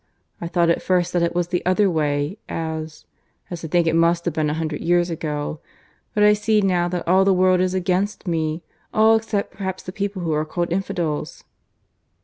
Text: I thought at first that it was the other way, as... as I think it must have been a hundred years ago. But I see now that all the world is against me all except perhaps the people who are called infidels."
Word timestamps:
I 0.41 0.47
thought 0.47 0.71
at 0.71 0.81
first 0.81 1.13
that 1.13 1.21
it 1.21 1.35
was 1.35 1.49
the 1.49 1.63
other 1.63 1.87
way, 1.87 2.39
as... 2.49 3.05
as 3.51 3.63
I 3.63 3.67
think 3.67 3.85
it 3.85 3.95
must 3.95 4.25
have 4.25 4.33
been 4.33 4.49
a 4.49 4.55
hundred 4.55 4.81
years 4.81 5.11
ago. 5.11 5.59
But 6.15 6.23
I 6.23 6.33
see 6.33 6.59
now 6.61 6.87
that 6.87 7.07
all 7.07 7.23
the 7.23 7.35
world 7.35 7.59
is 7.61 7.75
against 7.75 8.25
me 8.27 8.63
all 8.95 9.15
except 9.15 9.51
perhaps 9.51 9.83
the 9.83 9.91
people 9.91 10.23
who 10.23 10.33
are 10.33 10.43
called 10.43 10.71
infidels." 10.73 11.43